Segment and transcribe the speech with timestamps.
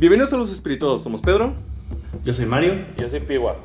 [0.00, 1.54] Bienvenidos a los espirituosos, somos Pedro.
[2.24, 3.56] Yo soy Mario Yo soy Piwa.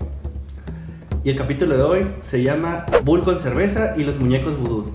[1.23, 4.93] y el capítulo de hoy se llama Bull con cerveza y los muñecos vudú.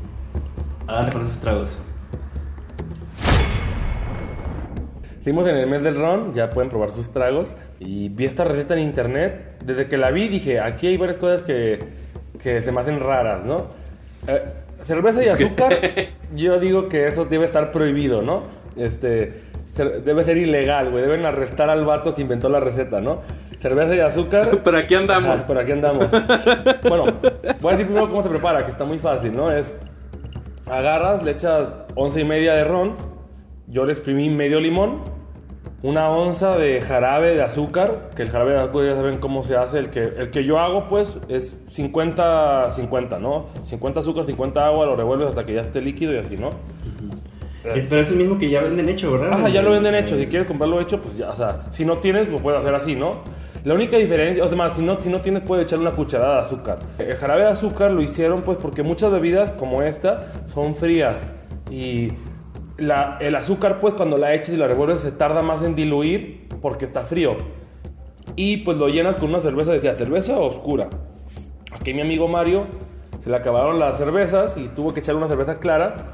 [0.89, 1.71] A darle con esos tragos.
[5.23, 7.51] Seguimos en el mes del ron, ya pueden probar sus tragos.
[7.79, 9.63] Y vi esta receta en internet.
[9.65, 11.79] Desde que la vi dije, aquí hay varias cosas que,
[12.43, 13.69] que se me hacen raras, ¿no?
[14.27, 14.43] Eh,
[14.83, 15.79] cerveza y azúcar,
[16.35, 18.43] yo digo que eso debe estar prohibido, ¿no?
[18.77, 19.48] Este,
[19.85, 21.03] debe ser ilegal, güey.
[21.03, 23.23] Deben arrestar al vato que inventó la receta, ¿no?
[23.61, 24.49] Cerveza y azúcar.
[24.65, 25.29] Pero aquí andamos.
[25.29, 26.07] Ajá, por aquí andamos.
[26.89, 27.05] bueno,
[27.61, 29.51] voy a decir primero cómo se prepara, que está muy fácil, ¿no?
[29.51, 29.73] Es
[30.71, 32.95] agarras, le echas once y media de ron,
[33.67, 35.03] yo le exprimí medio limón,
[35.83, 39.57] una onza de jarabe de azúcar, que el jarabe de azúcar ya saben cómo se
[39.57, 43.47] hace, el que, el que yo hago pues es 50-50, ¿no?
[43.65, 46.51] 50 azúcar, 50 agua, lo revuelves hasta que ya esté líquido y así, ¿no?
[47.65, 49.33] Es- pero es el mismo que ya venden hecho, ¿verdad?
[49.33, 50.17] Ajá, ya lo venden hecho.
[50.17, 52.95] Si quieres comprarlo hecho, pues ya, o sea, si no tienes, lo puedes hacer así,
[52.95, 53.19] ¿no?
[53.65, 56.37] La única diferencia, o sea, más, si no, si no tienes, puedes echar una cucharada
[56.37, 56.79] de azúcar.
[56.99, 61.17] El jarabe de azúcar lo hicieron, pues, porque muchas bebidas como esta son frías.
[61.71, 62.09] Y
[62.79, 66.47] la- el azúcar, pues, cuando la echas y la revuelves, se tarda más en diluir
[66.63, 67.37] porque está frío.
[68.37, 70.89] Y pues lo llenas con una cerveza, decía, cerveza oscura.
[71.73, 72.67] Aquí mi amigo Mario
[73.25, 76.13] se le acabaron las cervezas y tuvo que echar una cerveza clara.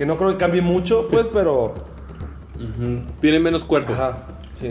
[0.00, 1.74] Que no creo que cambie mucho, pues, pero.
[3.20, 3.92] Tiene menos cuerpo.
[3.92, 4.16] Ajá,
[4.58, 4.70] sí.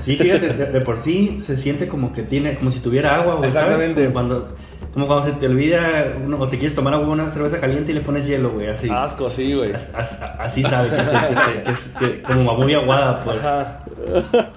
[0.00, 3.34] Sí, fíjate, de, de por sí se siente como que tiene, como si tuviera agua,
[3.34, 3.74] güey, ¿sabes?
[3.80, 4.02] Exactamente.
[4.04, 4.48] Como cuando,
[4.94, 7.96] como cuando se te olvida uno, o te quieres tomar agua, una cerveza caliente y
[7.96, 8.88] le pones hielo, güey, así.
[8.90, 9.74] Asco, sí, güey.
[9.74, 13.36] As- as- así sabe que, se, que, se- que es- que- como muy aguada, pues.
[13.44, 13.84] Ajá.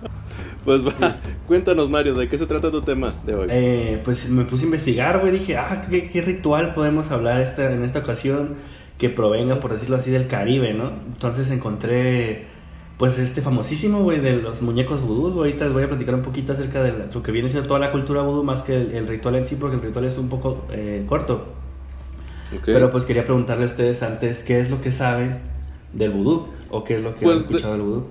[0.64, 1.16] Pues va,
[1.48, 3.48] cuéntanos Mario, ¿de qué se trata tu tema de hoy?
[3.50, 5.32] Eh, pues me puse a investigar, güey.
[5.32, 8.56] Dije, ah, ¿qué, qué ritual podemos hablar esta, en esta ocasión
[8.98, 10.92] que provenga, por decirlo así, del Caribe, ¿no?
[11.08, 12.45] Entonces encontré,
[12.98, 15.38] pues, este famosísimo, güey, de los muñecos vudú.
[15.38, 17.92] Ahorita les voy a platicar un poquito acerca de lo que viene siendo toda la
[17.92, 20.66] cultura vudú, más que el, el ritual en sí, porque el ritual es un poco
[20.72, 21.54] eh, corto.
[22.66, 25.39] Pero pues quería preguntarle a ustedes antes, ¿qué es lo que saben
[25.93, 26.48] del vudú?
[26.70, 28.05] ¿O qué es lo que Pues, han escuchado del vudú?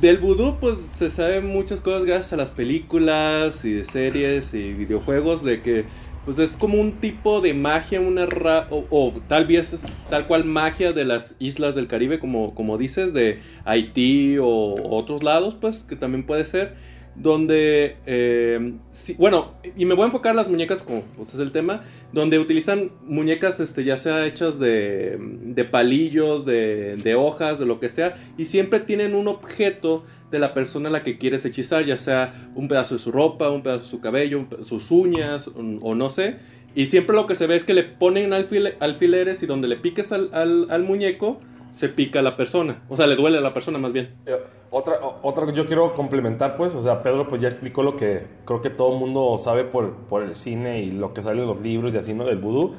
[0.00, 4.74] Del vudú, pues se saben muchas cosas gracias a las películas y de series y
[4.74, 5.86] videojuegos, de que
[6.24, 10.44] pues es como un tipo de magia, una ra o, tal vez es tal cual
[10.44, 15.84] magia de las islas del Caribe, como, como dices, de Haití o otros lados, pues
[15.86, 16.74] que también puede ser,
[17.16, 18.74] donde, eh,
[19.18, 21.82] bueno, y me voy a enfocar en las muñecas, como pues es el tema,
[22.12, 27.78] donde utilizan muñecas este, ya sea hechas de, de palillos, de, de hojas, de lo
[27.78, 31.84] que sea, y siempre tienen un objeto de la persona a la que quieres hechizar,
[31.84, 35.78] ya sea un pedazo de su ropa, un pedazo de su cabello, sus uñas, un-
[35.82, 36.36] o no sé.
[36.74, 39.76] Y siempre lo que se ve es que le ponen alfile- alfileres y donde le
[39.76, 41.38] piques al, al- al muñeco,
[41.70, 42.82] se pica a la persona.
[42.88, 44.10] O sea, le duele a la persona más bien.
[44.26, 44.36] Eh,
[44.76, 48.26] Otra, otra que yo quiero complementar, pues, o sea, Pedro pues ya explicó lo que
[48.44, 51.46] creo que todo el mundo sabe por, por el cine y lo que sale en
[51.46, 52.24] los libros y así, ¿no?
[52.24, 52.74] Del vudú.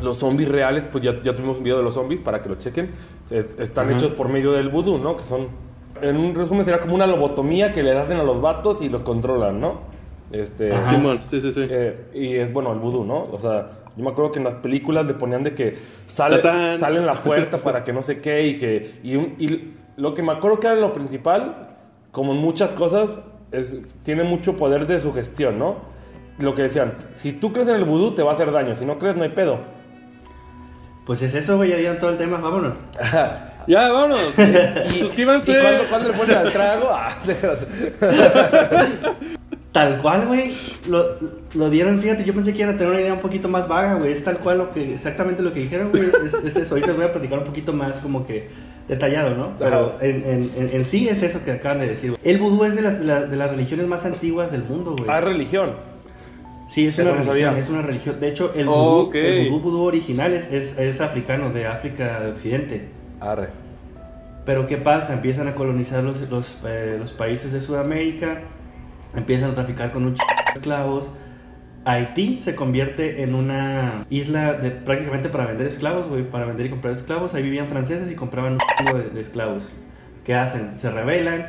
[0.00, 2.54] Los zombies reales, pues ya, ya tuvimos un video de los zombies para que lo
[2.54, 2.90] chequen.
[3.30, 3.96] Es- están Ajá.
[3.96, 5.16] hechos por medio del vudú, ¿no?
[5.16, 5.48] Que son,
[6.02, 9.02] en un resumen sería como una lobotomía que le hacen a los vatos y los
[9.02, 9.80] controlan, ¿no?
[10.32, 10.72] Este.
[10.86, 11.66] Simón, sí, sí, sí.
[11.68, 13.26] eh, y es bueno el vudú, ¿no?
[13.32, 16.78] O sea, yo me acuerdo que en las películas le ponían de que sale, Tatán.
[16.78, 20.14] sale en la puerta para que no sé qué y que y, un- y lo
[20.14, 21.68] que me acuerdo que era lo principal,
[22.12, 23.18] como en muchas cosas,
[23.52, 25.76] es, tiene mucho poder de sugestión, ¿no?
[26.38, 28.84] Lo que decían, si tú crees en el vudú te va a hacer daño, si
[28.86, 29.58] no crees no hay pedo.
[31.04, 32.74] Pues es eso, güey, ya dieron todo el tema, vámonos.
[33.70, 34.20] Ya, vámonos.
[34.98, 35.52] Suscríbanse.
[35.52, 36.88] ¿Y cuándo, cuándo le ponen al trago?
[36.92, 37.16] Ah,
[39.72, 40.50] Tal cual, güey,
[40.88, 41.04] lo,
[41.54, 43.94] lo dieron, fíjate, yo pensé que iban a tener una idea un poquito más vaga,
[43.94, 46.88] güey, es tal cual lo que, exactamente lo que dijeron, güey, es, es eso, ahorita
[46.88, 48.48] les voy a platicar un poquito más como que
[48.88, 49.52] detallado, ¿no?
[49.60, 52.20] Pero en, en, en, en sí es eso que acaban de decir, güey.
[52.24, 55.08] El vudú es de las, de, la- de las religiones más antiguas del mundo, güey.
[55.08, 55.74] ah, religión.
[56.68, 58.18] Sí, es una religión, es una religión.
[58.18, 59.14] De hecho, el vudú, ok.
[59.14, 62.88] el vudú, vudú original es, es, es africano, de África de Occidente.
[63.20, 63.50] Arre.
[64.44, 65.12] Pero ¿qué pasa?
[65.12, 68.40] Empiezan a colonizar los, los, eh, los países de Sudamérica,
[69.14, 70.18] empiezan a traficar con un ch...
[70.18, 71.08] de esclavos.
[71.84, 76.70] Haití se convierte en una isla de, prácticamente para vender esclavos, güey, para vender y
[76.70, 77.34] comprar esclavos.
[77.34, 79.64] Ahí vivían franceses y compraban un chingo de, de esclavos.
[80.24, 80.76] ¿Qué hacen?
[80.76, 81.46] Se rebelan,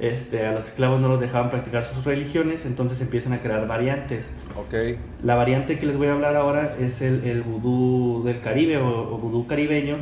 [0.00, 4.28] este, a los esclavos no los dejaban practicar sus religiones, entonces empiezan a crear variantes.
[4.56, 4.98] Ok.
[5.22, 9.14] La variante que les voy a hablar ahora es el, el vudú del Caribe o,
[9.14, 9.98] o vudú caribeño,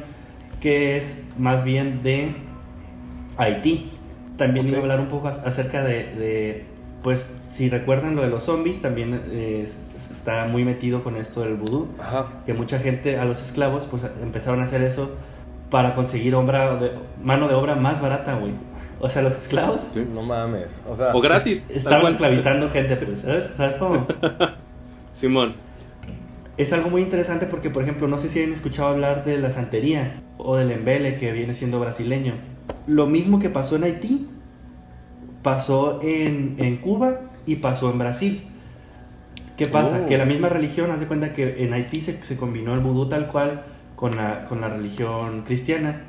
[0.61, 2.33] que es más bien de
[3.37, 3.93] Haití.
[4.37, 6.65] También iba a hablar un poco ac- acerca de, de,
[7.03, 9.67] pues, si recuerdan lo de los zombies, también eh,
[10.13, 12.27] está muy metido con esto del vudú, Ajá.
[12.47, 15.11] que mucha gente, a los esclavos, pues empezaron a hacer eso
[15.71, 18.53] para conseguir obra de- mano de obra más barata, güey.
[19.01, 20.07] O sea, los esclavos Sí.
[20.13, 20.81] No mames.
[20.89, 21.69] O sea, O gratis.
[21.73, 23.51] estaban esclavizando gente, pues, ¿sabes?
[23.57, 24.07] ¿Sabes cómo?
[25.13, 25.55] Simón.
[26.59, 29.53] Es algo muy interesante porque, por ejemplo, no sé si han escuchado hablar de la
[29.53, 32.35] santería o del embele que viene siendo brasileño.
[32.89, 34.27] Lo mismo que pasó en Haití,
[35.43, 38.43] pasó en, en Cuba y pasó en Brasil.
[39.57, 40.03] ¿Qué pasa?
[40.05, 40.09] Oh.
[40.09, 43.09] Que la misma religión, haz de cuenta que en Haití se, se combinó el vudú
[43.09, 43.63] tal cual
[43.95, 46.01] con la, con la religión cristiana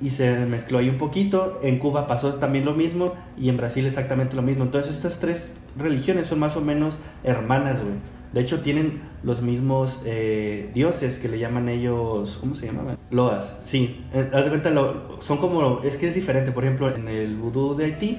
[0.00, 1.60] y se mezcló ahí un poquito.
[1.62, 4.64] En Cuba pasó también lo mismo y en Brasil exactamente lo mismo.
[4.64, 7.94] Entonces estas tres religiones son más o menos hermanas, güey.
[8.32, 12.96] De hecho tienen los mismos eh, dioses que le llaman ellos, ¿cómo se llamaban?
[13.10, 14.04] Loas, sí.
[14.14, 16.50] Eh, haz de cuenta, lo- son como, es que es diferente.
[16.52, 18.18] Por ejemplo, en el vudú de Haití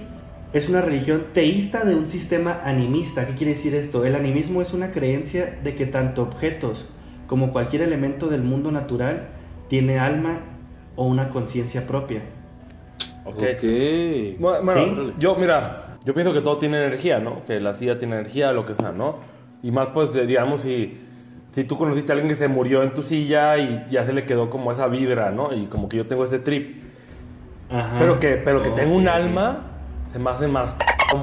[0.54, 3.26] es una religión teísta de un sistema animista.
[3.26, 4.06] ¿Qué quiere decir esto?
[4.06, 6.88] El animismo es una creencia de que tanto objetos
[7.26, 9.30] como cualquier elemento del mundo natural
[9.68, 10.42] tiene alma
[10.96, 12.22] o una conciencia propia.
[13.26, 13.36] ok.
[13.36, 13.64] Ok.
[13.64, 15.14] Bu- Bueno, Sí.
[15.18, 17.44] yo, mira, yo pienso que todo tiene energía, ¿no?
[17.46, 19.16] Que la silla tiene energía, lo que sea, ¿no?
[19.64, 20.98] Y más, pues, digamos, si,
[21.54, 24.26] si tú conociste a alguien que se murió en tu silla y ya se le
[24.26, 25.54] quedó como esa vibra, ¿no?
[25.54, 26.84] Y como que yo tengo ese trip.
[27.72, 27.96] Ajá.
[27.98, 28.76] Pero que, pero que Ok.
[28.76, 29.62] tenga un alma,
[30.12, 30.76] se me hace más,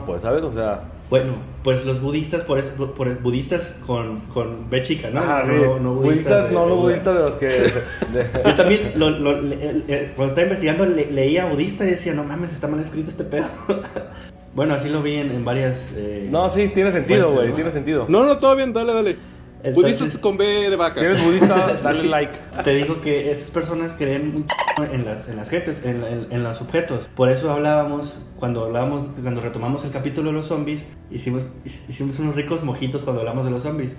[0.07, 0.43] pues, ¿sabes?
[0.43, 5.11] O sea, Bueno, pues los budistas, por eso, por eso- budistas con, con B chica,
[5.11, 5.21] ¿no?
[5.21, 5.83] no, sí.
[5.83, 7.47] no budistas, de- no los budistas de los que...
[8.13, 12.15] de- Yo también, lo, lo- le- le- cuando estaba investigando, le- leía budista y decía,
[12.15, 13.47] no mames, está mal escrito este pedo.
[14.61, 15.89] bueno, así lo vi en, en varias...
[15.97, 17.55] eh, no, sí, tiene sentido, güey, ¿no?
[17.55, 18.05] tiene sentido.
[18.11, 19.17] No, no, todo bien, dale, dale.
[19.63, 21.01] Entonces- Budistas con B de vaca.
[21.01, 22.09] Si eres budista, dale Sí.
[22.09, 22.39] like.
[22.63, 24.35] Te digo que estas personas creen
[24.77, 27.09] un en las, en las gentes, en, en- en los objetos.
[27.17, 32.37] Por eso hablábamos, cuando hablábamos, cuando retomamos el capítulo de los zombies, hicimos, hicimos unos
[32.37, 33.93] ricos mojitos cuando hablamos de los zombies.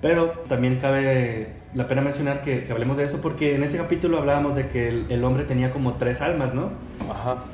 [0.00, 4.16] Pero también cabe la pena mencionar que, que hablemos de eso porque en ese capítulo
[4.16, 6.70] hablábamos de que el, el hombre tenía como tres almas, ¿no?
[7.10, 7.44] Ajá.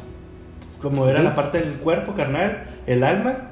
[0.83, 3.51] Como era la parte del cuerpo carnal, el alma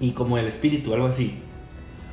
[0.00, 1.38] y como el espíritu, algo así.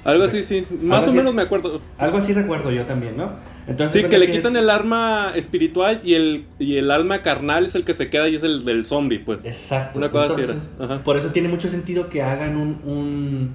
[0.04, 0.66] Algo así, sí.
[0.82, 1.18] Más o así.
[1.18, 1.80] menos me acuerdo.
[1.98, 3.32] Algo así recuerdo yo también, ¿no?
[3.68, 7.76] Entonces, Sí, que le quitan el arma espiritual y el, y el alma carnal es
[7.76, 9.46] el que se queda y es el del zombie, pues.
[9.46, 10.00] Exacto.
[10.00, 10.56] Una cosa así era.
[10.80, 11.04] Ajá.
[11.04, 13.52] Por eso tiene mucho sentido que hagan un, un,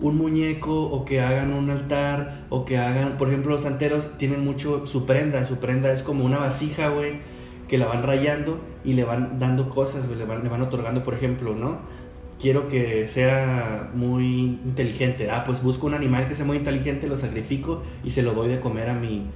[0.00, 4.44] un muñeco o que hagan un altar o que hagan, por ejemplo, los santeros tienen
[4.44, 5.46] mucho su prenda.
[5.46, 7.14] Su prenda es como una vasija, güey,
[7.70, 11.14] que la van rayando y le van dando cosas, le van, le van otorgando, por
[11.14, 11.78] ejemplo, ¿no?
[12.40, 15.30] Quiero que sea muy inteligente.
[15.30, 18.48] Ah, pues busco un animal que sea muy inteligente, lo sacrifico y se lo doy
[18.48, 19.26] de comer a mi,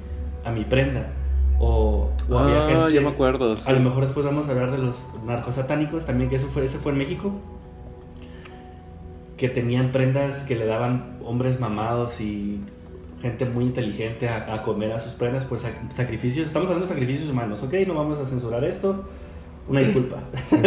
[0.44, 1.12] a mi prenda.
[1.60, 3.56] O, o había Ah, gente- ya me acuerdo.
[3.56, 3.70] sí.
[3.70, 6.64] a lo mejor después vamos a hablar de los narcos satánicos, también que eso fue,
[6.64, 7.31] ese fue en México.
[9.36, 12.60] Que tenían prendas que le daban hombres mamados y
[13.20, 16.46] gente muy inteligente a, a comer a sus prendas, pues sac- sacrificios.
[16.46, 17.75] Estamos hablando de sacrificios humanos, ¿ok?
[17.87, 19.05] No vamos a censurar esto.
[19.66, 20.19] Una disculpa.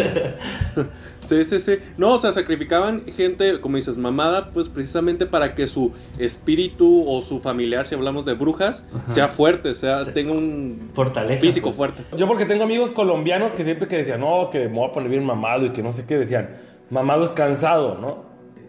[1.20, 1.78] Sí, sí, sí.
[1.98, 7.22] No, o sea, sacrificaban gente, como dices, mamada, pues precisamente para que su espíritu o
[7.22, 9.12] su familiar, si hablamos de brujas, Ajá.
[9.12, 10.12] sea fuerte, sea, Sí.
[10.14, 11.42] tenga un Fortaleza.
[11.42, 11.76] físico pues.
[11.76, 12.04] fuerte.
[12.18, 15.10] Yo porque tengo amigos colombianos que siempre que decían, no, que me voy a poner
[15.10, 16.50] bien mamado y que no sé qué, decían,
[16.90, 18.27] mamado es cansado, ¿no?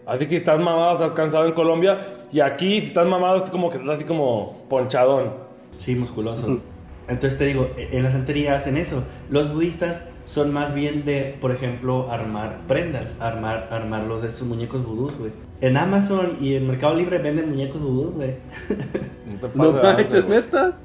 [0.09, 1.99] Así que si estás mamado, estás cansado en Colombia,
[2.31, 5.33] y aquí si estás mamado, es como que estás así como ponchadón.
[5.77, 6.59] Sí, musculoso.
[7.07, 9.03] Entonces te digo, e, en la santería hacen eso.
[9.29, 14.85] Los budistas son más bien de, por ejemplo, armar prendas, armar, armarlos de estos muñecos
[14.85, 15.31] vudús, güey.
[15.61, 18.35] En Amazon y en Mercado Libre venden muñecos vudús, güey.
[18.67, 20.77] te No lanza, manches, neta.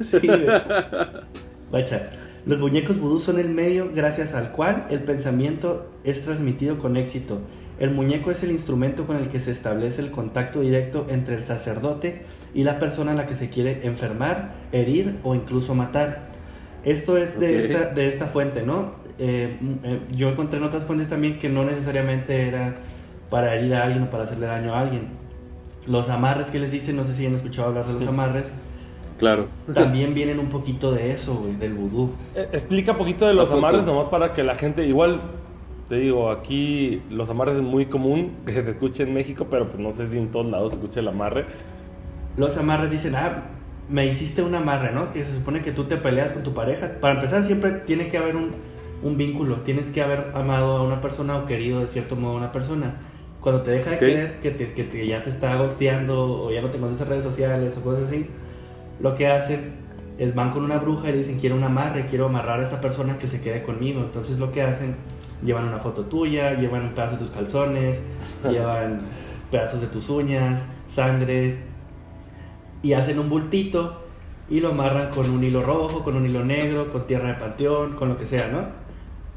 [0.00, 1.84] Sí, güey.
[2.44, 7.40] Los muñecos vudú son el medio gracias al cual el pensamiento es transmitido con éxito.
[7.78, 11.44] El muñeco es el instrumento con el que se establece el contacto directo entre el
[11.44, 12.22] sacerdote
[12.54, 16.28] y la persona a la que se quiere enfermar, herir o incluso matar.
[16.84, 18.94] Esto es de, esta, de esta fuente, ¿no?
[19.18, 22.76] Eh, mm, eh, yo encontré en otras fuentes también que no necesariamente era
[23.28, 25.08] para herir a alguien o para hacerle daño a alguien.
[25.86, 28.44] Los amarres que les dicen, no sé si han escuchado hablar de los amarres,
[29.18, 29.48] Claro.
[29.74, 32.12] también vienen un poquito de eso, güey, del vudú.
[32.34, 35.20] Eh, Explica un poquito de los amarres nomás para que la gente, igual,
[35.88, 39.68] te digo, aquí los amarres es muy común que se te escuche en México, pero
[39.68, 41.46] pues no sé si en todos lados se escucha el amarre.
[42.36, 43.44] Los amarres dicen, ah,
[43.88, 45.12] me hiciste un amarre, ¿no?
[45.12, 46.92] Que se supone que tú te peleas con tu pareja.
[47.00, 48.50] Para empezar, siempre tiene que haber un,
[49.02, 49.56] un vínculo.
[49.58, 52.96] Tienes que haber amado a una persona o querido de cierto modo a una persona.
[53.40, 56.60] Cuando te deja de querer, que, te- que te- ya te está gosteando o ya
[56.62, 58.26] no te conoces en redes sociales o cosas así,
[59.00, 59.74] lo que hacen
[60.18, 62.80] es van con una bruja y le dicen, quiero un amarre, quiero amarrar a esta
[62.80, 64.00] persona que se quede conmigo.
[64.00, 64.96] Entonces lo que hacen,
[65.42, 67.98] llevan una foto tuya, llevan un pedazo de tus calzones,
[68.50, 69.00] llevan
[69.50, 71.58] pedazos de tus uñas, sangre,
[72.82, 74.02] y hacen un bultito
[74.48, 77.94] y lo amarran con un hilo rojo, con un hilo negro, con tierra de panteón,
[77.94, 78.60] con lo que sea, ¿no?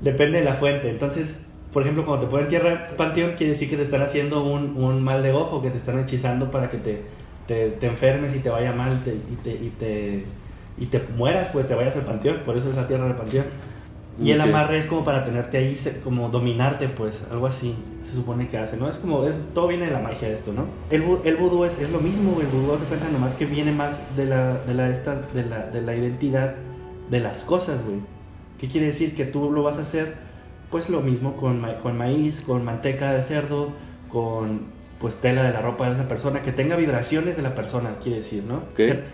[0.01, 0.89] Depende de la fuente.
[0.89, 4.77] Entonces, por ejemplo, cuando te ponen tierra panteón, quiere decir que te están haciendo un,
[4.77, 7.03] un mal de ojo, que te están hechizando para que te,
[7.47, 10.25] te, te enfermes y te vaya mal te- y, te, y, te,
[10.77, 12.37] y te mueras, pues te vayas al panteón.
[12.45, 13.45] Por eso es la tierra del panteón.
[14.19, 14.47] Y el Ok.
[14.47, 17.73] amarre es como para tenerte ahí, se- como dominarte, pues, algo así
[18.03, 18.89] se supone que hace, ¿no?
[18.89, 20.65] Es como, es- todo viene de la magia esto, ¿no?
[20.89, 23.99] El, el vudú es, es lo mismo, el vudú, de cuenta, nomás que viene más
[24.17, 26.55] de la, de la, esta, de la, de la identidad
[27.09, 27.99] de las cosas, güey.
[28.59, 29.15] ¿Qué quiere decir?
[29.15, 30.15] Que tú lo vas a hacer,
[30.69, 33.69] pues, lo mismo con, ma- con maíz, con manteca de cerdo,
[34.09, 34.63] con,
[34.99, 38.17] pues, tela de la ropa de esa persona, que tenga vibraciones de la persona, quiere
[38.17, 38.63] decir, ¿no?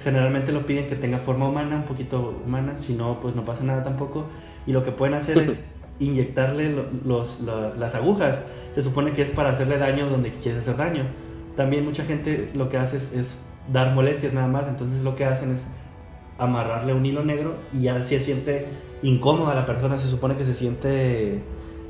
[0.03, 3.63] Generalmente lo piden que tenga forma humana, un poquito humana, si no, pues no pasa
[3.63, 4.25] nada tampoco.
[4.67, 5.65] Y lo que pueden hacer es
[6.00, 8.39] inyectarle lo- los, la- las agujas.
[8.74, 11.03] Se supone que es para hacerle daño donde quieres hacer daño.
[11.55, 13.36] También mucha gente lo que hace es, es
[13.72, 15.65] dar molestias nada más, entonces lo que hacen es
[16.38, 18.65] amarrarle un hilo negro y ya se siente
[19.01, 21.41] incómoda la persona, se supone que se siente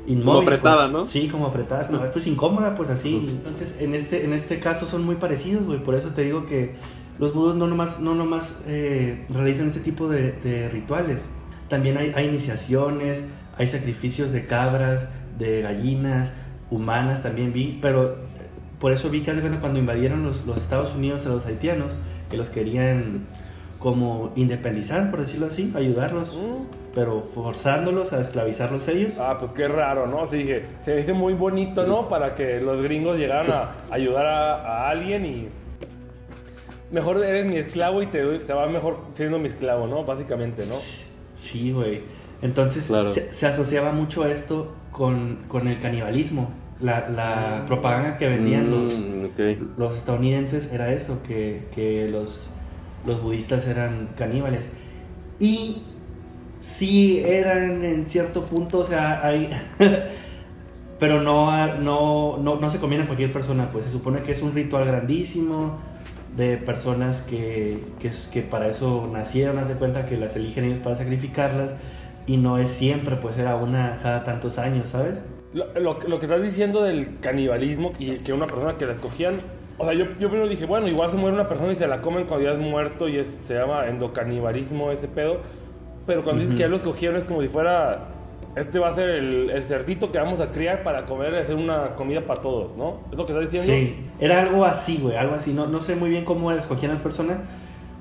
[0.06, 0.24] inmóvil.
[0.24, 0.92] Como apretada, pues.
[0.92, 1.06] ¿no?
[1.08, 3.26] Sí, como apretada, como, pues incómoda, pues así.
[3.28, 6.74] Entonces, en este, en este caso son muy parecidos, güey, por eso te digo que
[7.18, 11.24] los budos no nomás, no nomás eh, realizan este tipo de, de rituales,
[11.68, 13.26] también hay, hay iniciaciones,
[13.58, 15.08] hay sacrificios de cabras,
[15.38, 16.32] de gallinas,
[16.70, 18.16] humanas también vi, pero eh,
[18.80, 21.90] por eso vi que hace cuenta cuando invadieron los, los Estados Unidos a los haitianos,
[22.30, 23.26] que los querían
[23.78, 26.64] como independizar, por decirlo así, ayudarlos, Mm.
[26.94, 29.14] pero forzándolos a esclavizarlos ellos.
[29.18, 30.26] Ah, pues qué raro, ¿no?
[30.28, 32.08] Te dije, se dice muy bonito, ¿no?
[32.08, 34.54] Para que los gringos llegaran a ayudar a,
[34.86, 35.48] a alguien y...
[36.90, 40.04] Mejor eres mi esclavo y te, doy- te va mejor siendo mi esclavo, ¿no?
[40.04, 40.76] Básicamente, ¿no?
[41.46, 42.00] Sí, güey.
[42.42, 43.12] Entonces Claro.
[43.14, 46.50] se, se asociaba mucho esto con, con el canibalismo.
[46.80, 49.78] La, la propaganda que vendían los, Mm, ok.
[49.78, 52.48] los estadounidenses era eso, que, que los,
[53.06, 54.68] los budistas eran caníbales.
[55.40, 55.82] Y
[56.60, 59.50] sí eran en cierto punto, o sea, hay...
[60.98, 64.42] pero no, no, no, no se comían a cualquier persona, pues se supone que es
[64.42, 65.78] un ritual grandísimo
[66.36, 70.96] de personas que, que, para eso nacieron, haz de cuenta que las eligen ellos para
[70.96, 71.70] sacrificarlas
[72.26, 75.22] y no es siempre, pues era una cada tantos años, ¿sabes?
[75.54, 79.36] Lo, lo, lo que estás diciendo del canibalismo y que una persona que la escogían,
[79.78, 82.02] o sea, yo, yo primero dije, bueno, igual se muere una persona y se la
[82.02, 85.40] comen cuando ya es muerto y es, se llama endocanibalismo ese pedo,
[86.06, 88.08] pero cuando dices que ya lo escogieron es como si fuera,
[88.56, 92.22] este va a ser el, cerdito que vamos a criar para comer, hacer una comida
[92.22, 93.00] para todos, ¿no?
[93.12, 93.92] ¿Es lo que estás diciendo?
[93.94, 95.52] Sí, era algo así, güey, algo así.
[95.52, 97.38] No, no sé muy bien cómo escogían las personas,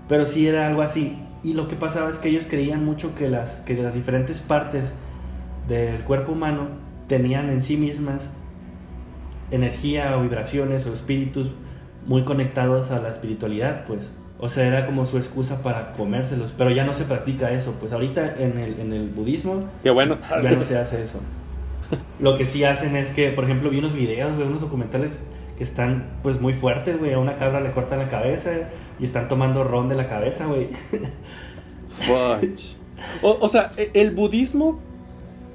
[0.08, 1.18] pero sí era algo así.
[1.44, 4.94] Y lo que pasaba es que ellos creían mucho que las, que las diferentes partes
[5.68, 6.70] del cuerpo humano
[7.08, 8.32] tenían en sí mismas
[9.52, 11.52] energía o vibraciones o espíritus
[12.08, 14.10] muy conectados a la espiritualidad, pues.
[14.38, 17.94] O sea, era como su excusa para comérselos, pero ya no se practica eso, pues
[17.94, 20.18] ahorita en el, en el budismo Qué bueno.
[20.44, 21.20] ya no se hace eso.
[22.20, 25.20] Lo que sí hacen es que, por ejemplo, vi unos videos, güey, unos documentales
[25.58, 27.14] que están, pues, muy fuertes, güey.
[27.14, 28.52] A una cabra le cortan la cabeza
[29.00, 30.68] y están tomando ron de la cabeza, güey.
[31.88, 32.78] Fudge.
[33.22, 34.80] O, o sea, e- el budismo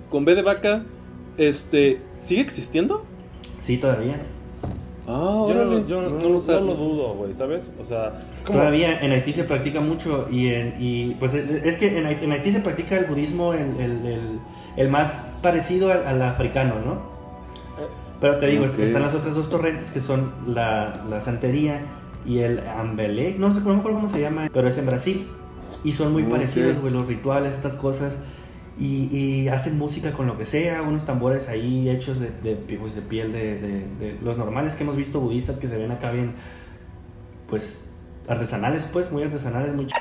[0.09, 0.85] con B de vaca,
[1.37, 3.05] este, ¿sigue existiendo?
[3.63, 4.21] Sí, todavía.
[5.09, 5.85] Ah, Yo, no, lo- órale.
[5.89, 6.61] yo no- No, no- no no sabía.
[6.61, 7.71] lo dudo, güey, ¿sabes?
[7.81, 8.59] O sea, es como...
[8.59, 12.25] Todavía en Haití se practica mucho y, en, y pues es es que en Haití,
[12.27, 14.39] en Haití se practica el budismo el, el- el-
[14.77, 16.93] el más parecido al, al africano, ¿no?
[16.93, 17.87] Eh,
[18.21, 21.81] Pero te digo, están las otras dos torrentes que son la, la santería
[22.27, 25.27] y el ambelé, no sé no me acuerdo cómo se llama, pero es en Brasil.
[25.83, 28.13] Y son muy parecidos, güey, los rituales, estas cosas.
[28.81, 33.03] Y, hacen música con lo que sea, unos tambores ahí hechos de, de, pues, de
[33.03, 36.33] piel de, los normales que hemos visto budistas que se ven acá bien,
[37.49, 37.87] pues,
[38.27, 39.93] artesanales, pues, muy artesanales, muy ch-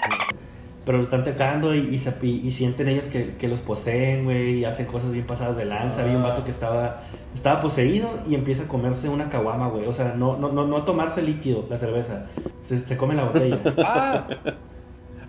[0.86, 5.26] Pero lo están tocando y, sienten ellos que, los poseen, güey, y hacen cosas bien
[5.26, 6.04] pasadas de lanza.
[6.04, 7.02] Había un vato que estaba,
[7.36, 9.88] estaba poseído y empieza a comerse una caguama, güey.
[9.88, 12.28] O sea, no, no, no, no tomarse líquido, la cerveza.
[12.62, 13.60] Se, se come la botella.
[13.86, 14.28] Ah,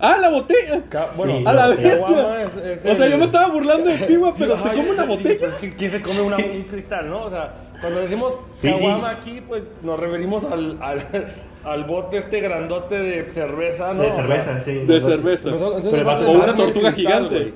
[0.01, 0.81] ¡Ah, la botella!
[0.89, 2.43] ca- bueno, Sí, ¡A la bestia!
[2.43, 4.85] es- es O sea, yo me estaba burlando de Piwa, Sí, pero ajá, se come
[4.87, 5.39] yo- una sí, botella.
[5.39, 7.21] pues, ¿qui- ¿Quién se come una- un cristal, no?
[7.25, 9.17] O sea, cuando decimos Sí, caguama sí.
[9.19, 11.03] aquí, pues nos referimos al, al,
[11.63, 14.01] al bote este grandote de cerveza, ¿no?
[14.03, 14.73] De cerveza, sí.
[14.85, 15.51] De cerveza.
[15.51, 16.93] nosotros- entonces, Pero O una tortuga cristal,
[17.29, 17.35] gigante.
[17.35, 17.53] güey.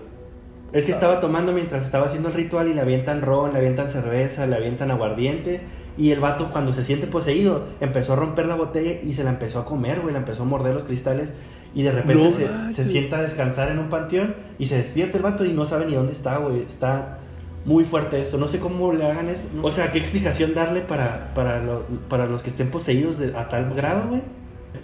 [0.74, 3.90] Es que estaba tomando mientras estaba haciendo el ritual y le avientan ron, le avientan
[3.90, 5.62] cerveza, le avientan aguardiente.
[5.98, 9.30] Y el vato, cuando se siente poseído, empezó a romper la botella y se la
[9.30, 10.12] empezó a comer, güey.
[10.12, 11.30] La empezó a morder los cristales.
[11.76, 12.32] Y de repente No
[12.74, 15.86] se, sienta a descansar en un panteón y se despierta el vato y no sabe
[15.86, 16.62] ni dónde está, güey.
[16.62, 17.20] Está
[17.66, 18.38] muy fuerte esto.
[18.38, 19.48] No sé cómo le hagan eso.
[19.62, 23.50] O sea, ¿qué explicación darle para, para, lo- para los que estén poseídos de- a
[23.50, 24.22] tal grado, güey?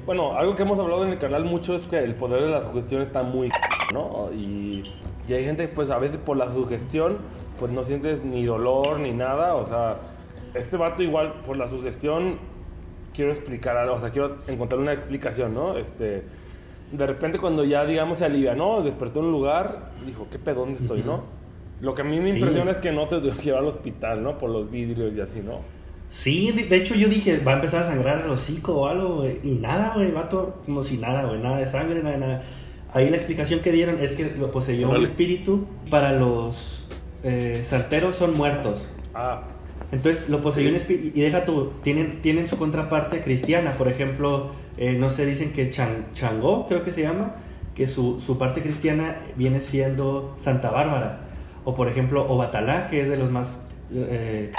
[0.05, 2.62] Bueno, algo que hemos hablado en el canal mucho es que el poder de la
[2.62, 3.50] sugestión está muy,
[3.93, 4.29] ¿no?
[4.33, 4.83] Y,
[5.27, 7.17] y hay gente, pues a veces por la sugestión,
[7.60, 9.98] pues no sientes ni dolor ni nada, o sea,
[10.55, 12.38] este vato igual por la sugestión
[13.13, 15.77] quiero explicar algo, o sea, quiero encontrar una explicación, ¿no?
[15.77, 16.24] Este,
[16.91, 20.79] de repente cuando ya, digamos, se alivianó, despertó en un lugar, dijo, ¿qué pedo, dónde
[20.79, 21.24] estoy, no?
[21.79, 22.38] Lo que a mí me Sí.
[22.38, 24.38] impresiona es que no te tuvieron que llevar al hospital, ¿no?
[24.38, 25.60] Por los vidrios y así, ¿no?
[26.12, 29.15] Sí, de, de hecho yo dije, va a empezar a sangrar el hocico o algo,
[29.21, 29.39] güey.
[29.43, 32.41] Y nada, güey, vato como si nada, güey, nada de sangre, nada de nada.
[32.93, 35.05] Ahí la explicación que dieron es que lo poseyó un Órale.
[35.07, 35.65] espíritu.
[35.89, 36.88] Para los
[37.24, 38.86] eh, santeros son muertos.
[39.15, 39.43] Ah,
[39.93, 41.17] Entonces lo poseyó un espíritu.
[41.17, 43.71] Y deja tú, tienen, tienen su contraparte cristiana.
[43.77, 44.51] Por ejemplo,
[44.84, 47.36] eh, no sé, dicen que Chan- Changó, creo que se llama,
[47.76, 51.20] que su, su parte cristiana viene siendo Santa Bárbara.
[51.64, 53.62] O por ejemplo, Obatalá, que es de los más.
[53.94, 54.52] eh,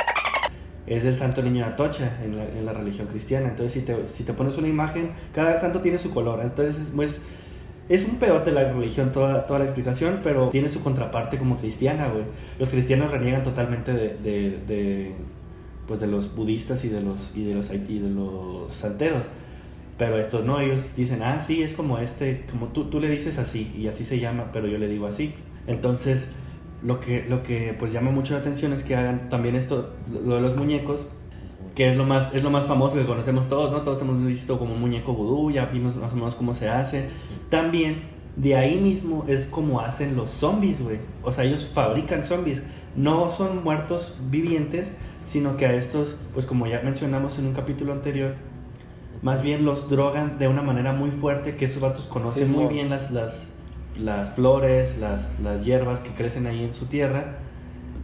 [0.86, 3.48] es el santo niño de Atocha en la, en la religión cristiana.
[3.48, 6.40] Entonces, si te, si te pones una imagen, cada santo tiene su color.
[6.42, 7.20] Entonces, es, pues,
[7.88, 12.08] es un pedote la religión, toda, toda la explicación, pero tiene su contraparte como cristiana.
[12.58, 15.12] Los cristianos reniegan totalmente de, de, de,
[15.86, 19.24] pues, de los budistas y de los, y de los, y de los santeros.
[19.98, 23.38] Pero estos no, ellos dicen, ah, sí, es como este, como tú, tú le dices
[23.38, 25.34] así, y así se llama, pero yo le digo así.
[25.66, 26.32] Entonces,
[26.82, 30.36] lo que, lo que pues llama mucho la atención es que hagan también esto, lo
[30.36, 31.06] de los muñecos,
[31.74, 33.82] que es lo más, es lo más famoso que conocemos todos, ¿no?
[33.82, 37.08] Todos hemos visto como un muñeco vudú, ya vimos más o menos cómo se hace.
[37.48, 38.02] También,
[38.36, 40.98] de ahí mismo es como hacen los zombies, güey.
[41.22, 42.62] O sea, ellos fabrican zombies.
[42.94, 44.92] No son muertos vivientes,
[45.26, 48.34] sino que a estos, pues como ya mencionamos en un capítulo anterior,
[49.22, 52.66] más bien los drogan de una manera muy fuerte, que esos vatos conocen Sí, muy
[52.72, 53.48] bien las, las,
[53.96, 57.36] las flores, las, las hierbas que crecen ahí en su tierra.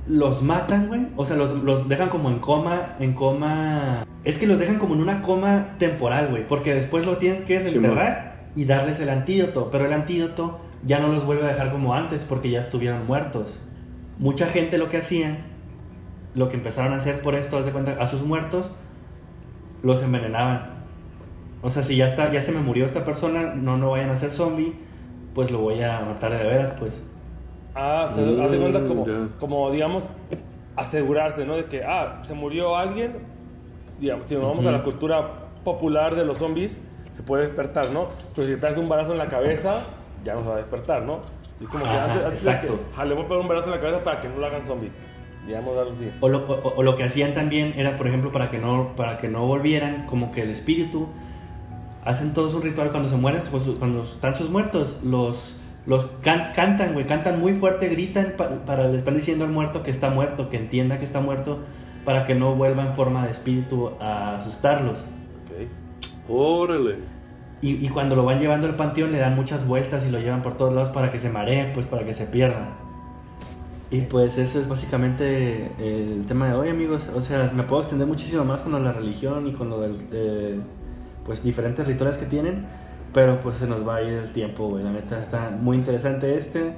[0.07, 1.09] Los matan, güey.
[1.17, 4.07] O sea, los, los dejan como en coma, en coma...
[4.25, 6.47] Es que los dejan como en una coma temporal, güey.
[6.47, 9.71] Porque después lo tienes que Sí, desenterrar y darles el antídoto.
[9.71, 13.61] Pero el antídoto ya no los vuelve a dejar como antes porque ya estuvieron muertos.
[14.19, 15.39] Mucha gente lo que hacía,
[16.35, 18.71] lo que empezaron a hacer por esto, haz de cuenta, a sus muertos,
[19.83, 20.77] los envenenaban.
[21.62, 24.16] O sea, si ya está, ya se me murió esta persona, no, no vayan a
[24.16, 24.75] ser zombie,
[25.34, 27.02] pues lo voy a matar de veras, pues.
[27.75, 29.28] Ah, se Mm, hace cuenta como, ya.
[29.40, 30.04] como, digamos,
[30.76, 31.56] asegurarse, ¿no?
[31.56, 33.12] De que, ah, se murió alguien,
[33.99, 35.28] digamos, si nos vamos a la cultura
[35.64, 36.80] popular de los zombies,
[37.16, 38.08] se puede despertar, ¿no?
[38.34, 39.80] Pero si le pegas un balazo en la cabeza,
[40.25, 41.21] ya no se va a despertar, ¿no?
[41.60, 42.75] Y como que Ajá, antes, antes de exacto.
[42.75, 44.47] que, ah, le voy a pegar un balazo en la cabeza para que no lo
[44.47, 44.90] hagan zombie.
[45.47, 46.10] Digamos algo así.
[46.21, 49.18] O lo, o- o lo que hacían también era, por ejemplo, para que no, para
[49.18, 51.08] que no volvieran, como que el espíritu,
[52.08, 56.52] hacen todo su ritual cuando se mueren, pues, cuando están sus muertos, los, los can-
[56.54, 60.08] cantan, güey, cantan muy fuerte, gritan, pa- para, le están diciendo al muerto que está
[60.10, 61.58] muerto, que entienda que está muerto,
[62.04, 65.00] para que no vuelva en forma de espíritu a asustarlos.
[65.00, 66.30] Ok.
[66.30, 66.97] Órale.
[67.60, 70.40] Y, y cuando lo van llevando al panteón le dan muchas vueltas y lo llevan
[70.42, 72.68] por todos lados para que se maree, pues para que se pierda.
[73.90, 77.02] Y pues eso es básicamente el tema de hoy, amigos.
[77.14, 79.80] O sea, me puedo extender muchísimo más con lo de la religión y con lo
[79.80, 80.60] del, de,
[81.28, 82.64] pues diferentes rituales que tienen,
[83.12, 84.82] pero pues se nos va a ir el tiempo, güey.
[84.82, 86.73] La neta está muy interesante este.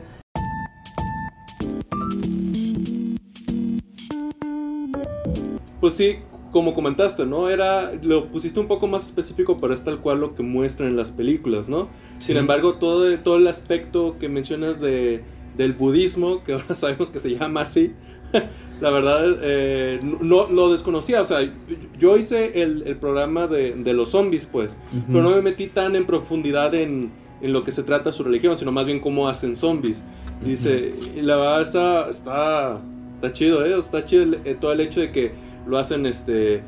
[5.81, 6.17] Pues sí,
[6.53, 7.49] como comentaste, ¿no?
[7.49, 10.97] Era, lo pusiste un poco más específico, pero es tal cual lo que muestran en
[10.97, 11.89] las películas, ¿no?
[12.21, 15.23] Sin embargo, todo, el- todo el aspecto que mencionas de,
[15.57, 17.95] del budismo, que ahora sabemos que se llama así,
[18.81, 21.21] la verdad, eh, no lo desconocía.
[21.23, 21.39] O sea,
[21.99, 25.05] yo hice el, el programa de, de los zombies, pues, Ujú.
[25.13, 27.11] pero no me metí tan en profundidad en,
[27.43, 30.03] en lo que se trata su religión, sino más bien cómo hacen zombies.
[30.45, 32.81] Dice, y la verdad está, está,
[33.13, 33.79] está chido, ¿eh?
[33.79, 35.33] Está chido el- eh, todo el hecho de que
[35.67, 36.63] lo hacen, este,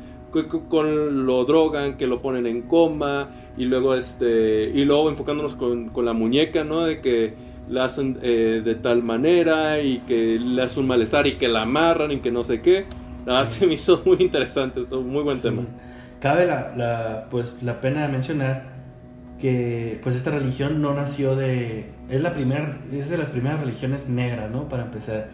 [0.69, 5.89] con, lo drogan, que lo ponen en coma, y luego, este, y luego enfocándonos con,
[5.89, 6.83] con la muñeca, ¿no?
[6.85, 7.33] De que
[7.69, 11.63] la hacen eh, de tal manera y que le hace un malestar y que la
[11.63, 12.85] amarran y que no sé qué.
[13.25, 15.63] Verdad se me hizo muy interesante, esto, muy buen tema.
[16.19, 18.73] Cabe la, la, pues, la pena mencionar
[19.39, 21.89] que pues esta religión no nació de...
[22.09, 24.69] Es, la primer, es de las primeras religiones negras, ¿no?
[24.69, 25.31] Para empezar.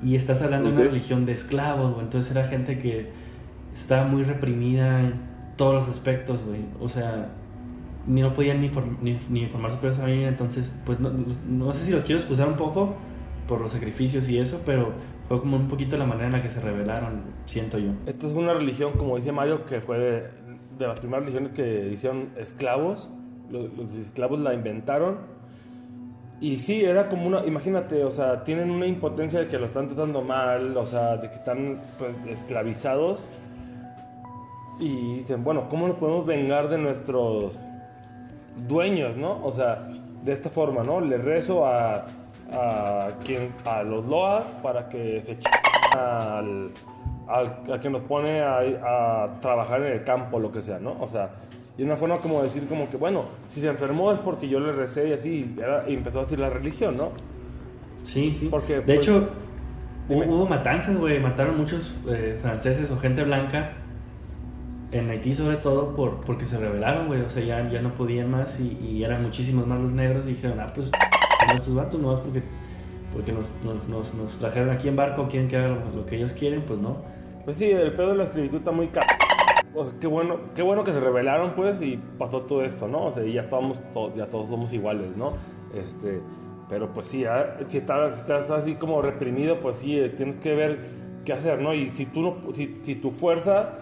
[0.00, 2.04] Y estás hablando de una religión de esclavos, güey.
[2.04, 3.10] Entonces era gente que
[3.74, 5.14] estaba muy reprimida en
[5.56, 6.60] todos los aspectos, güey.
[6.80, 7.30] O sea,
[8.06, 10.28] ni no podían ni, form- ni, ni informar su familia.
[10.28, 11.10] Entonces, pues no,
[11.48, 12.94] no sé si los quiero excusar un poco
[13.48, 14.92] por los sacrificios y eso, pero
[15.28, 17.90] fue como un poquito la manera en la que se rebelaron, siento yo.
[18.06, 20.20] Esta es una religión, como dice Mario, que fue de,
[20.78, 23.08] de las primeras religiones que hicieron esclavos.
[23.50, 25.18] Los, los esclavos la inventaron.
[26.40, 29.86] Y sí, era como una, imagínate, o sea, tienen una impotencia de que lo están
[29.86, 33.28] tratando mal, o sea, de que están pues esclavizados.
[34.80, 37.62] Y dicen, bueno, ¿cómo nos podemos vengar de nuestros
[38.56, 39.44] dueños, no?
[39.44, 39.88] O sea,
[40.24, 41.00] de esta forma, ¿no?
[41.00, 42.06] Le rezo a,
[42.52, 46.70] a, quien, a los loas para que se ch- al,
[47.28, 50.96] al, al que nos pone a, a trabajar en el campo, lo que sea, ¿no?
[51.00, 51.30] O sea,
[51.78, 54.72] y una forma como decir como que, bueno, si se enfermó es porque yo le
[54.72, 57.10] recé y así, y, era- y empezó a decir la religión, ¿no?
[58.04, 58.48] Sí, sí.
[58.50, 59.28] Porque, de pues, hecho,
[60.08, 60.26] dime.
[60.28, 61.18] hubo matanzas, güey.
[61.20, 63.72] Mataron muchos eh, franceses o gente blanca.
[64.92, 67.22] En Haití, sobre todo, por, porque se rebelaron, güey.
[67.22, 70.24] O sea, ya, ya no podían más y, y eran muchísimos más los negros.
[70.26, 70.90] Y dijeron, ah, pues,
[71.54, 72.42] estos vatos, no, porque,
[73.12, 76.32] porque nos, nos, nos, nos trajeron aquí en barco, quieren que haga lo, que ellos
[76.32, 76.98] quieren, pues no.
[77.44, 79.00] Pues sí, el pedo de la esclavitud está muy ca...
[79.74, 83.06] O sea, qué bueno, qué bueno que se rebelaron, pues, y pasó todo esto, ¿no?
[83.06, 85.32] O sea, ya estamos, to- ya todos somos iguales, ¿no?
[85.74, 86.20] Este,
[86.68, 90.54] pero pues sí, ya, si estás, estás así como reprimido, pues sí, eh, tienes que
[90.54, 90.78] ver
[91.24, 91.72] qué hacer, ¿no?
[91.72, 93.78] Y si tú no, si, si tu fuerza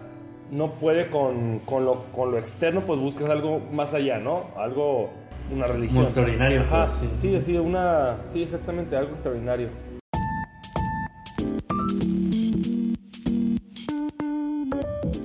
[0.50, 4.46] no puede con, con, lo, con lo externo, pues buscas algo más allá, ¿no?
[4.56, 5.10] Algo,
[5.52, 5.96] una religión.
[5.96, 7.40] Como extraordinario, Ajá, pues, sí, sí.
[7.40, 9.68] sí, una, sí, exactamente, algo extraordinario.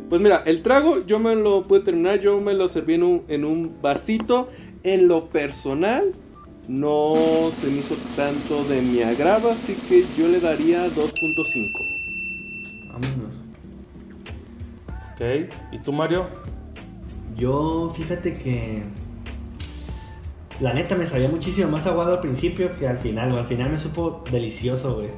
[0.09, 3.23] Pues mira, el trago yo me lo pude terminar, yo me lo serví en un,
[3.27, 4.49] en un vasito.
[4.83, 6.11] En lo personal,
[6.67, 7.15] no
[7.51, 11.71] se me hizo tanto de mi agrado, así que yo le daría 2.5.
[12.87, 13.44] Vámonos.
[15.15, 15.21] Ok,
[15.71, 16.25] ¿y tú, Mario?
[17.35, 18.83] Yo, fíjate que.
[20.61, 23.41] La neta me sabía muchísimo más aguado al principio que al final, güey.
[23.41, 25.09] Al final me supo delicioso, güey.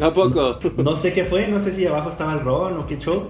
[0.00, 0.58] ¿A poco?
[0.82, 3.28] No sé qué fue, no sé si abajo estaba el ron o qué show.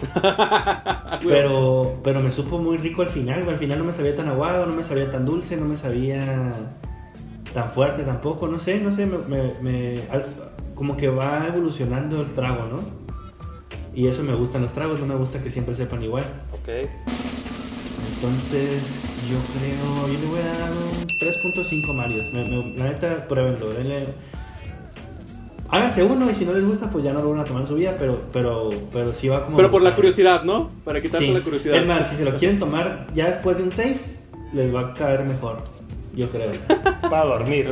[1.28, 3.52] Pero, pero me supo muy rico al final, güey.
[3.54, 6.52] Al final no me sabía tan aguado, no me sabía tan dulce, no me sabía
[7.52, 8.48] tan fuerte tampoco.
[8.48, 10.00] No sé, no sé, me, me-
[10.74, 12.78] como que va evolucionando el trago, ¿no?
[13.94, 16.24] Y eso me gustan los tragos, no me gusta que siempre sepan igual.
[16.52, 16.68] Ok.
[18.14, 22.32] Entonces, yo creo, yo le voy a dar un 3.5 Marios.
[22.32, 24.08] Me- me- la neta, pruébenlo, denle.
[25.68, 27.68] Háganse uno y si no les gusta, pues ya no lo van a tomar en
[27.68, 29.56] su vida, pero, pero, pero sí va como.
[29.56, 30.70] Pero por la curiosidad, ¿no?
[30.84, 31.32] Para quitarte Sí.
[31.32, 31.76] la curiosidad.
[31.76, 34.16] Es más, si se lo quieren tomar ya después de un 6,
[34.52, 35.58] les va a caer mejor.
[36.14, 36.50] Yo creo.
[37.08, 37.68] Para dormir.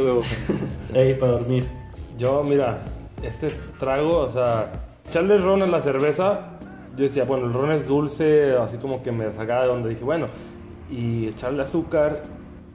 [0.95, 1.67] Ey, para dormir.
[2.17, 2.79] Yo, mira,
[3.23, 3.51] este
[3.81, 6.41] trago, o sea, echarle ron a la cerveza,
[6.97, 10.05] yo decía, bueno, el ron es dulce, así como que me sacaba de donde dije,
[10.05, 10.27] bueno,
[10.91, 12.23] y echarle azúcar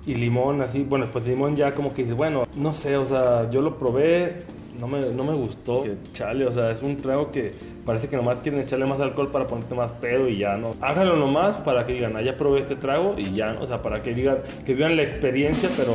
[0.06, 3.50] y limón, así, bueno, pues limón ya como que dice, bueno, no sé, o sea,
[3.52, 4.42] yo lo probé,
[4.80, 5.84] no me, no me gustó.
[5.84, 7.54] Que Chale, o sea, es un trago que
[7.86, 10.74] parece que nomás quieren echarle más alcohol para ponerte más pedo y ya, ¿no?
[10.82, 14.02] Háganlo nomás para que digan, ah, ya probé este trago y ya, o sea, para
[14.02, 15.94] que digan, que vivan la experiencia, pero...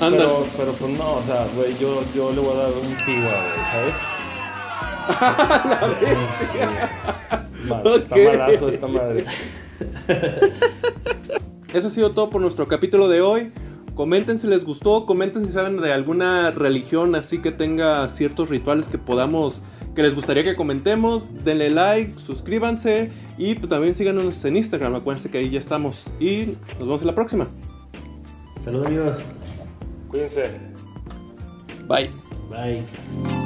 [0.00, 0.24] Ándale.
[0.24, 4.17] Pero, pero pues no, o sea, güey, yo, yo le voy a dar un pigua,
[7.68, 7.96] Ma- Ok.
[7.96, 9.24] Está malazo esta madre.
[11.72, 13.52] Eso ha sido todo por nuestro capítulo de hoy.
[13.94, 18.86] Comenten si les gustó, comenten si saben de alguna religión así que tenga ciertos rituales
[18.86, 19.60] que podamos,
[19.96, 21.44] que les gustaría que comentemos.
[21.44, 24.94] Denle like, suscríbanse y pues, también síganos en Instagram.
[24.94, 26.12] Acuérdense que ahí ya estamos.
[26.20, 27.48] Y nos vemos en la próxima.
[28.64, 29.16] Saludos amigos.
[30.08, 30.44] Cuídense.
[31.88, 32.08] Bye.
[32.50, 33.37] Bye.